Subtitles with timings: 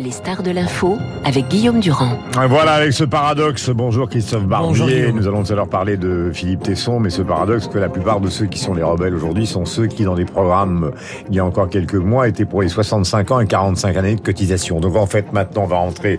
[0.00, 2.18] Les stars de l'info avec Guillaume Durand.
[2.48, 3.70] Voilà, avec ce paradoxe.
[3.70, 5.12] Bonjour Christophe Barbier.
[5.12, 8.20] Nous allons tout à l'heure parler de Philippe Tesson, mais ce paradoxe que la plupart
[8.20, 10.90] de ceux qui sont les rebelles aujourd'hui sont ceux qui, dans des programmes,
[11.28, 14.20] il y a encore quelques mois, étaient pour les 65 ans et 45 années de
[14.20, 14.80] cotisation.
[14.80, 16.18] Donc en fait, maintenant, on va rentrer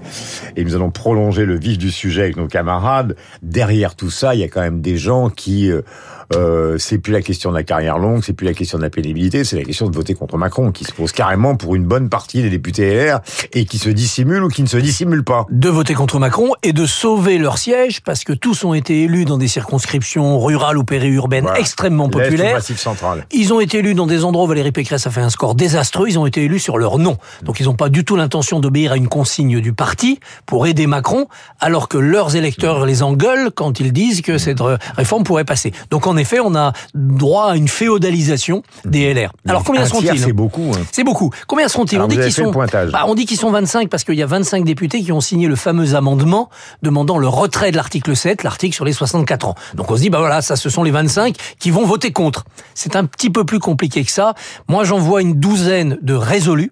[0.56, 3.18] et nous allons prolonger le vif du sujet avec nos camarades.
[3.42, 5.70] Derrière tout ça, il y a quand même des gens qui...
[5.70, 5.82] Euh,
[6.34, 8.90] euh, c'est plus la question de la carrière longue, c'est plus la question de la
[8.90, 12.08] pénibilité, c'est la question de voter contre Macron qui se pose carrément pour une bonne
[12.08, 13.20] partie des députés LR
[13.54, 15.46] et qui se dissimulent ou qui ne se dissimulent pas.
[15.50, 19.26] De voter contre Macron et de sauver leur siège parce que tous ont été élus
[19.26, 22.62] dans des circonscriptions rurales ou périurbaines extrêmement populaires.
[22.62, 23.26] central.
[23.32, 26.08] Ils ont été élus dans des endroits où Valérie Pécresse a fait un score désastreux.
[26.10, 27.18] Ils ont été élus sur leur nom.
[27.44, 30.88] Donc ils n'ont pas du tout l'intention d'obéir à une consigne du parti pour aider
[30.88, 31.28] Macron,
[31.60, 34.62] alors que leurs électeurs les engueulent quand ils disent que cette
[34.98, 35.72] réforme pourrait passer.
[35.90, 39.32] Donc en effet, on a droit à une féodalisation des LR.
[39.48, 40.72] Alors combien sont-ils C'est beaucoup.
[40.74, 40.82] Hein.
[40.92, 41.32] C'est beaucoup.
[41.48, 42.00] Combien seront-ils?
[42.00, 42.52] On dit qu'ils sont.
[42.92, 45.48] Bah, on dit qu'ils sont 25 parce qu'il y a 25 députés qui ont signé
[45.48, 46.50] le fameux amendement
[46.82, 49.56] demandant le retrait de l'article 7, l'article sur les 64 ans.
[49.76, 52.44] Donc on se dit bah voilà, ça ce sont les 25 qui vont voter contre.
[52.74, 54.34] C'est un petit peu plus compliqué que ça.
[54.68, 56.70] Moi j'en vois une douzaine de résolus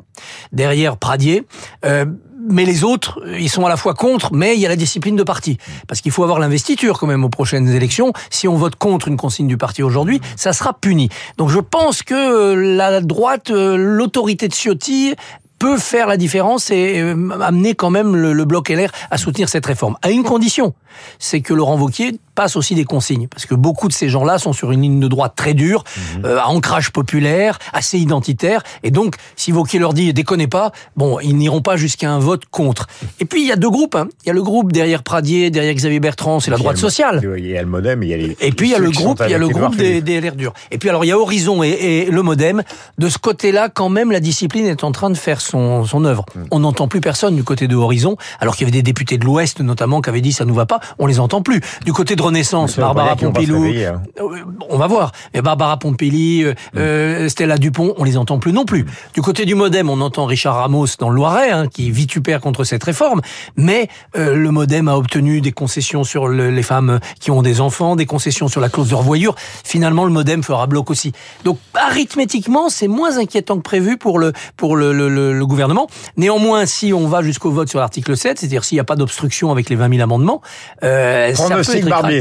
[0.51, 1.47] derrière Pradier.
[1.85, 2.05] Euh,
[2.49, 5.15] mais les autres, ils sont à la fois contre, mais il y a la discipline
[5.15, 5.57] de parti.
[5.87, 8.11] Parce qu'il faut avoir l'investiture quand même aux prochaines élections.
[8.29, 11.09] Si on vote contre une consigne du parti aujourd'hui, ça sera puni.
[11.37, 15.15] Donc je pense que la droite, euh, l'autorité de Ciotti
[15.59, 19.65] peut faire la différence et euh, amener quand même le, bloc LR à soutenir cette
[19.65, 19.97] réforme.
[20.01, 20.73] À une condition,
[21.19, 23.27] c'est que Laurent Vauquier passe aussi des consignes.
[23.27, 26.25] Parce que beaucoup de ces gens-là sont sur une ligne de droite très dure, mhm.
[26.25, 28.63] euh, à ancrage populaire, assez identitaire.
[28.81, 32.43] Et donc, si Vauquier leur dit déconnez pas, bon, ils n'iront pas jusqu'à un vote
[32.49, 32.87] contre.
[33.19, 33.95] Et puis, il y a deux groupes.
[33.95, 34.07] Hein.
[34.23, 37.19] Il y a le groupe derrière Pradier, derrière Xavier Bertrand, c'est la droite sociale.
[37.37, 38.37] Il y a le Modem, il y a les.
[38.39, 40.35] Et puis, il y a le groupe, il y a le groupe des, des LR
[40.35, 40.53] durs.
[40.71, 42.63] Et puis, alors, il y a Horizon et, et le Modem.
[42.97, 46.23] De ce côté-là, quand même, la discipline est en train de faire son, son œuvre.
[46.33, 46.39] Mm.
[46.51, 49.25] On n'entend plus personne du côté de Horizon, alors qu'il y avait des députés de
[49.25, 50.79] l'Ouest, notamment, qui avaient dit ça nous va pas.
[50.99, 51.59] On les entend plus.
[51.83, 54.01] Du côté de Renaissance, Barbara Pompilou, hein.
[54.19, 55.11] euh, on va voir.
[55.33, 56.77] Et Barbara Pompili, euh, mm.
[56.77, 58.85] euh, Stella Dupont, on les entend plus non plus.
[59.13, 62.63] Du côté du MoDem, on entend Richard Ramos dans le Loiret, hein, qui vitupère contre
[62.63, 63.21] cette réforme,
[63.55, 68.05] mais le MoDem a obtenu des concessions sur les femmes qui ont des enfants, des
[68.05, 69.35] concessions sur la clause de revoyure.
[69.63, 71.11] Finalement, le MoDem fera bloc aussi.
[71.43, 75.87] Donc, arithmétiquement, c'est moins inquiétant que prévu pour le pour le, le gouvernement.
[76.17, 79.51] Néanmoins, si on va jusqu'au vote sur l'article 7, c'est-à-dire s'il n'y a pas d'obstruction
[79.51, 80.41] avec les 20 000 amendements,
[80.83, 82.18] euh, ça peut être.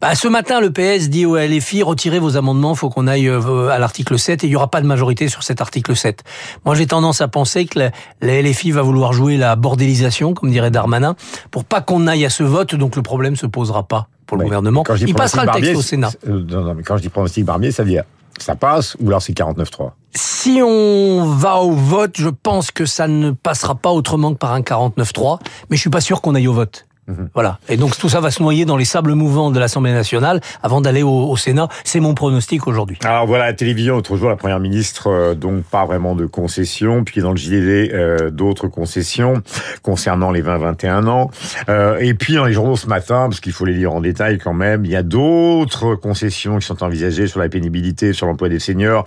[0.00, 3.68] Bah, ce matin, le PS dit aux LFI, retirez vos amendements, faut qu'on aille euh,
[3.68, 6.22] à l'article 7 et il n'y aura pas de majorité sur cet article 7.
[6.64, 10.70] Moi, j'ai tendance à penser que la, LFI va vouloir jouer la bordélisation, comme dirait
[10.70, 11.16] Darmanin,
[11.50, 14.44] pour pas qu'on aille à ce vote, donc le problème se posera pas pour le
[14.44, 14.84] gouvernement.
[15.00, 16.10] Il passera le texte au Sénat.
[16.28, 18.04] Euh, non, non, mais quand je dis pronostic Barbier, ça veut dire
[18.38, 23.08] ça passe ou alors c'est 49-3 Si on va au vote, je pense que ça
[23.08, 26.46] ne passera pas autrement que par un 49-3, mais je suis pas sûr qu'on aille
[26.46, 26.86] au vote.
[27.08, 27.30] Mhm.
[27.32, 27.58] Voilà.
[27.70, 30.82] Et donc tout ça va se noyer dans les sables mouvants de l'Assemblée nationale avant
[30.82, 31.68] d'aller au, Sénat.
[31.84, 32.98] C'est mon pronostic aujourd'hui.
[33.04, 37.04] Alors voilà, la télévision, autre jour, la Première ministre, euh, donc pas vraiment de concessions.
[37.04, 39.42] Puis dans le JDD, euh, d'autres concessions
[39.82, 41.30] concernant les 20-21 ans.
[41.68, 44.38] Euh, et puis dans les journaux ce matin, parce qu'il faut les lire en détail
[44.38, 48.48] quand même, il y a d'autres concessions qui sont envisagées sur la pénibilité, sur l'emploi
[48.48, 49.06] des seniors,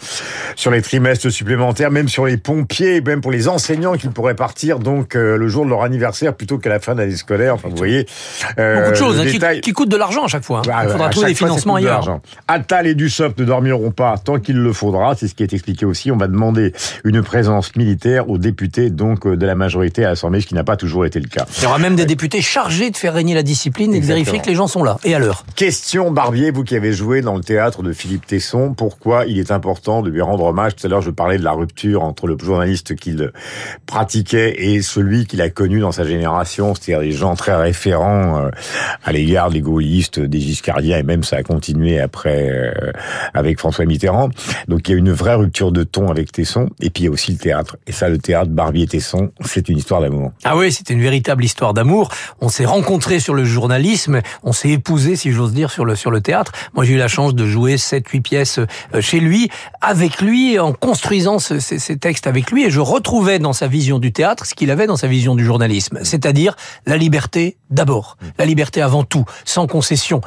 [0.56, 4.80] sur les trimestres supplémentaires, même sur les pompiers, même pour les enseignants qui pourraient partir
[4.80, 7.56] donc le jour de leur anniversaire plutôt qu'à la fin de l'année scolaire.
[7.56, 7.91] Enfin, vous voyez
[8.60, 10.62] euh, Beaucoup de choses hein, qui, coûtent de l'argent à chaque fois.
[10.68, 10.84] Hein.
[10.84, 12.20] Il faudra trouver des financements ailleurs.
[12.48, 15.16] Attal et Dussopt ne dormiront pas tant qu'il le faudra.
[15.16, 16.12] C'est ce qui est expliqué aussi.
[16.12, 20.42] On va demander une présence militaire aux députés donc euh, de la majorité à l'Assemblée,
[20.42, 21.46] ce qui n'a pas toujours été le cas.
[21.58, 24.40] Il y aura même des députés chargés de faire régner la discipline et de vérifier
[24.40, 25.46] que les gens sont là et à l'heure.
[25.56, 29.52] Question Barbier, vous qui avez joué dans le théâtre de Philippe Tesson, pourquoi il est
[29.52, 30.76] important de lui rendre hommage?
[30.76, 33.32] Tout à l'heure, je parlais de la rupture entre le journaliste qu'il
[33.86, 38.50] pratiquait et celui qu'il a connu dans sa génération, c'est-à-dire des gens très référents euh,
[39.04, 42.92] à l'égard des gaullistes, des giscardiens, et même ça a continué après euh,
[43.34, 44.30] avec François Mitterrand.
[44.68, 47.10] Donc il y a une vraie rupture de ton avec Tesson, et puis il y
[47.10, 47.78] a aussi le théâtre.
[47.88, 50.32] Et ça, le théâtre Barbier-Tesson, c'est une histoire d'amour.
[50.44, 52.10] Ah oui, c'était une véritable histoire d'amour.
[52.40, 56.12] On s'est rencontrés sur le journalisme, on s'est épousés, si j'ose dire, sur le, sur
[56.12, 56.52] le théâtre.
[56.74, 59.50] Moi, j'ai eu la chance de jouer 7 huit pièces euh, chez lui,
[59.82, 64.00] avec lui, en construisant ces, ces textes avec lui, et je retrouvais dans sa vision
[64.00, 66.56] du théâtre ce qu'il avait dans sa vision du journalisme, c'est-à-dire
[66.86, 68.18] la liberté d'abord.
[68.38, 70.22] La liberté avant tout, sans concession,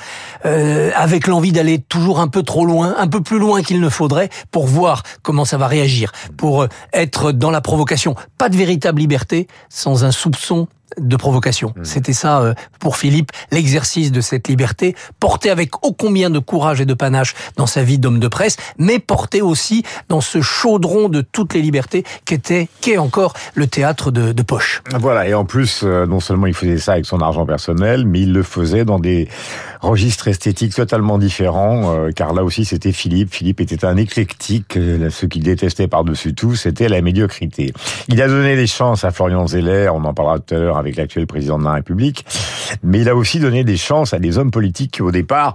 [0.44, 3.88] euh, avec l'envie d'aller toujours un peu trop loin, un peu plus loin qu'il ne
[3.88, 8.14] faudrait, pour voir comment ça va réagir, pour euh, être dans la provocation.
[8.38, 10.68] Pas de véritable liberté sans un soupçon
[10.98, 11.72] de provocation.
[11.76, 11.84] Mmh.
[11.84, 16.80] C'était ça euh, pour Philippe, l'exercice de cette liberté, porté avec ô combien de courage
[16.80, 21.08] et de panache dans sa vie d'homme de presse, mais porté aussi dans ce chaudron
[21.08, 24.82] de toutes les libertés qu'était, qu'est encore le théâtre de, de, poche.
[25.00, 28.20] Voilà, et en plus, euh, non seulement il faisait ça avec son argent personnel, mais
[28.20, 29.28] il le faisait dans des
[29.84, 33.32] registres esthétiques totalement différents, euh, car là aussi c'était Philippe.
[33.32, 37.72] Philippe était un éclectique, ce qu'il détestait par-dessus tout, c'était la médiocrité.
[38.08, 40.96] Il a donné des chances à Florian Zeller, on en parlera tout à l'heure avec
[40.96, 42.24] l'actuel président de la République,
[42.82, 45.54] mais il a aussi donné des chances à des hommes politiques qui au départ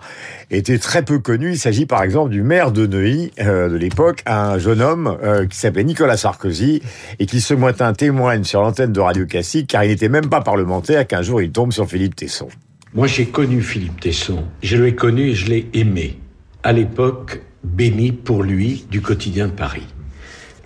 [0.51, 1.53] étaient très peu connus.
[1.53, 5.45] Il s'agit par exemple du maire de Neuilly euh, de l'époque, un jeune homme euh,
[5.47, 6.81] qui s'appelait Nicolas Sarkozy
[7.19, 10.41] et qui ce matin témoigne sur l'antenne de Radio Classique car il n'était même pas
[10.41, 12.47] parlementaire qu'un jour il tombe sur Philippe Tesson.
[12.93, 16.17] Moi j'ai connu Philippe Tesson, je l'ai connu et je l'ai aimé.
[16.63, 19.85] À l'époque, béni pour lui du quotidien de Paris.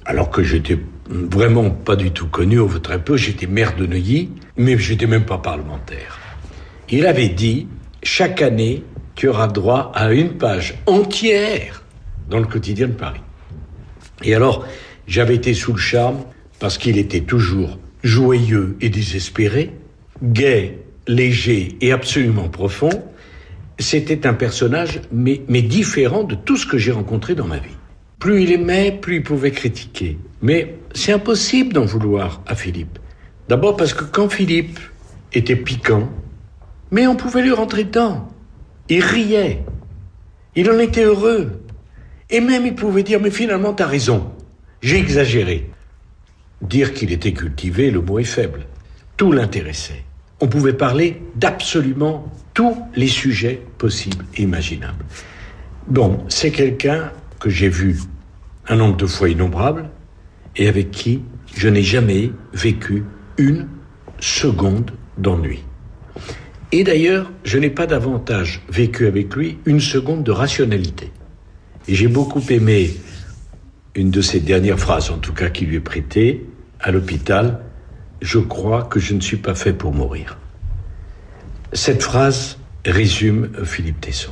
[0.05, 0.79] Alors que j'étais
[1.09, 3.17] vraiment pas du tout connu, ou très peu.
[3.17, 6.19] J'étais maire de Neuilly, mais j'étais même pas parlementaire.
[6.89, 7.67] Il avait dit
[8.03, 8.83] chaque année,
[9.15, 11.83] tu auras droit à une page entière
[12.29, 13.21] dans le quotidien de Paris.
[14.23, 14.65] Et alors,
[15.07, 16.23] j'avais été sous le charme
[16.59, 19.73] parce qu'il était toujours joyeux et désespéré,
[20.21, 23.03] gai, léger et absolument profond.
[23.79, 27.77] C'était un personnage, mais, mais différent de tout ce que j'ai rencontré dans ma vie.
[28.19, 30.17] Plus il aimait, plus il pouvait critiquer.
[30.41, 32.99] Mais c'est impossible d'en vouloir à Philippe.
[33.49, 34.79] D'abord parce que quand Philippe
[35.33, 36.09] était piquant,
[36.91, 38.29] mais on pouvait lui rentrer dedans.
[38.87, 39.63] Il riait.
[40.55, 41.63] Il en était heureux.
[42.29, 44.31] Et même il pouvait dire, mais finalement, t'as raison.
[44.81, 45.69] J'ai exagéré.
[46.61, 48.67] Dire qu'il était cultivé, le mot est faible.
[49.17, 50.03] Tout l'intéressait.
[50.43, 55.05] On pouvait parler d'absolument tous les sujets possibles et imaginables.
[55.87, 57.97] Bon, c'est quelqu'un que j'ai vu
[58.67, 59.89] un nombre de fois innombrable,
[60.57, 61.21] et avec qui
[61.55, 63.05] je n'ai jamais vécu
[63.37, 63.69] une
[64.19, 65.63] seconde d'ennui.
[66.73, 71.13] Et d'ailleurs, je n'ai pas davantage vécu avec lui une seconde de rationalité.
[71.87, 72.91] Et j'ai beaucoup aimé
[73.95, 76.45] une de ses dernières phrases, en tout cas qui lui est prêtée,
[76.81, 77.61] à l'hôpital,
[78.23, 80.37] Je crois que je ne suis pas fait pour mourir.
[81.73, 84.31] Cette phrase résume Philippe Tesson.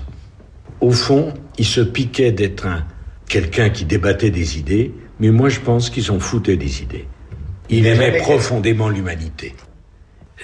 [0.80, 2.86] Au fond, il se piquait d'être un
[3.28, 7.06] quelqu'un qui débattait des idées, mais moi je pense qu'ils s'en foutaient des idées.
[7.70, 9.56] Il aimait profondément l'humanité.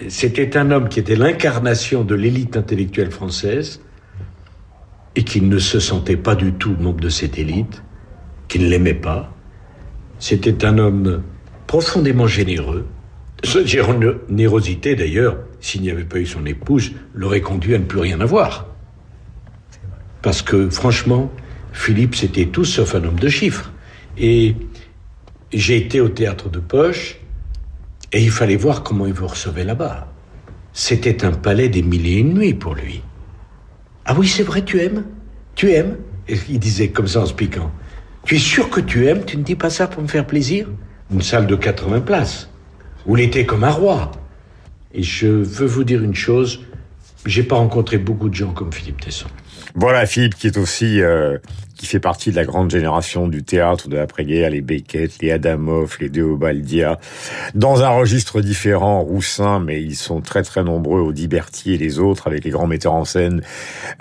[0.09, 3.79] C'était un homme qui était l'incarnation de l'élite intellectuelle française
[5.15, 7.81] et qui ne se sentait pas du tout membre de cette élite,
[8.49, 9.33] qui ne l'aimait pas.
[10.19, 11.23] C'était un homme
[11.65, 12.85] profondément généreux.
[13.43, 17.99] Sa générosité, d'ailleurs, s'il n'y avait pas eu son épouse, l'aurait conduit à ne plus
[17.99, 18.67] rien avoir.
[20.21, 21.31] Parce que, franchement,
[21.71, 23.71] Philippe, c'était tout sauf un homme de chiffres.
[24.17, 24.55] Et
[25.53, 27.19] j'ai été au théâtre de Poche,
[28.11, 30.07] et il fallait voir comment il vous recevait là-bas.
[30.73, 33.01] C'était un palais des mille et une nuits pour lui.
[34.05, 35.03] Ah oui, c'est vrai, tu aimes?
[35.55, 35.97] Tu aimes?
[36.27, 37.71] Et Il disait comme ça en se piquant.
[38.25, 39.23] Tu es sûr que tu aimes?
[39.25, 40.67] Tu ne dis pas ça pour me faire plaisir?
[41.11, 42.49] Une salle de 80 places,
[43.15, 44.11] il était comme un roi.
[44.93, 46.61] Et je veux vous dire une chose,
[47.25, 49.27] j'ai pas rencontré beaucoup de gens comme Philippe Tesson.
[49.75, 51.37] Voilà Philippe qui est aussi euh,
[51.77, 55.97] qui fait partie de la grande génération du théâtre de l'après-guerre, les Beckett, les Adamov,
[55.99, 56.99] les Deobaldia,
[57.53, 62.27] dans un registre différent, Roussin, mais ils sont très très nombreux, Audiberti et les autres,
[62.27, 63.41] avec les grands metteurs en scène,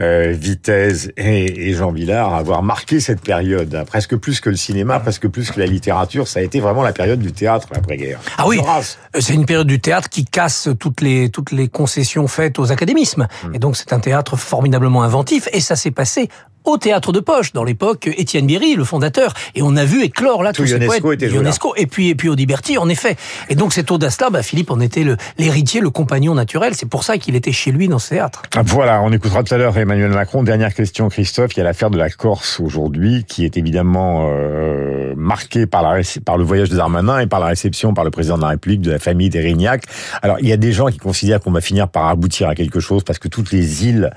[0.01, 4.57] euh, Vitesse et, Jean Villard, à avoir marqué cette période, hein, presque plus que le
[4.57, 8.21] cinéma, presque plus que la littérature, ça a été vraiment la période du théâtre l'après-guerre.
[8.39, 12.27] Ah oui, euh, c'est une période du théâtre qui casse toutes les toutes les concessions
[12.29, 13.55] faites aux académismes, hmm.
[13.55, 16.29] et donc c'est un théâtre formidablement inventif, et ça s'est passé
[16.67, 20.43] au théâtre de poche dans l'époque Étienne Biry, le fondateur, et on a vu éclore
[20.43, 23.17] là tous ces poètes, UNESCO et puis et puis Audiberti en effet.
[23.49, 25.05] Et donc cette audace-là, bah, Philippe en était
[25.39, 26.75] l'héritier, le, compagnon naturel.
[26.75, 28.43] C'est pour ça qu'il était chez lui dans ce théâtre.
[28.55, 30.43] Ah, voilà, on écoutera tout à l'heure Emmanuel Macron.
[30.43, 31.55] Dernière question, Christophe.
[31.55, 36.03] Il y a l'affaire de la Corse aujourd'hui, qui est évidemment euh, marquée par la
[36.25, 38.81] par le voyage de Darmanin et par la réception par le président de la République
[38.81, 39.85] de la famille d'Erignac.
[40.23, 42.81] Alors il y a des gens qui considèrent qu'on va finir par aboutir à quelque
[42.81, 44.11] chose parce que toutes les îles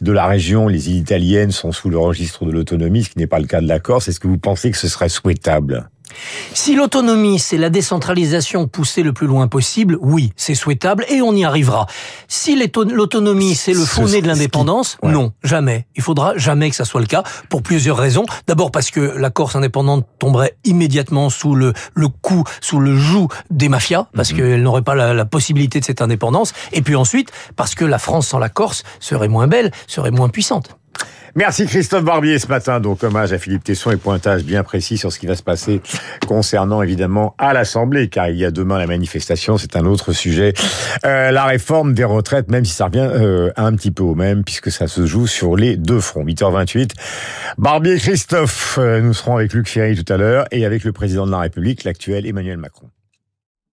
[0.00, 3.26] de la région, les îles italiennes, sont sous le registre de l'autonomie, ce qui n'est
[3.26, 4.08] pas le cas de la Corse.
[4.08, 5.88] Est-ce que vous pensez que ce serait souhaitable?
[6.52, 11.34] Si l'autonomie, c'est la décentralisation poussée le plus loin possible, oui, c'est souhaitable et on
[11.34, 11.86] y arrivera.
[12.28, 15.86] Si l'autonomie, c'est le fondé de l'indépendance, non, jamais.
[15.96, 18.26] Il faudra jamais que ça soit le cas pour plusieurs raisons.
[18.46, 23.28] D'abord parce que la Corse indépendante tomberait immédiatement sous le, le coup, sous le joug
[23.50, 24.38] des mafias, parce mhm.
[24.38, 26.52] qu'elle n'aurait pas la, la possibilité de cette indépendance.
[26.72, 30.28] Et puis ensuite, parce que la France sans la Corse serait moins belle, serait moins
[30.28, 30.76] puissante.
[31.36, 32.78] Merci Christophe Barbier ce matin.
[32.78, 35.80] Donc hommage à Philippe Tesson et pointage bien précis sur ce qui va se passer
[36.28, 40.54] concernant évidemment à l'Assemblée, car il y a demain la manifestation, c'est un autre sujet.
[41.04, 44.44] Euh, la réforme des retraites, même si ça revient euh, un petit peu au même,
[44.44, 46.24] puisque ça se joue sur les deux fronts.
[46.24, 46.90] 8h28.
[47.58, 51.26] Barbier Christophe, euh, nous serons avec Luc Ferry tout à l'heure et avec le président
[51.26, 52.90] de la République, l'actuel Emmanuel Macron.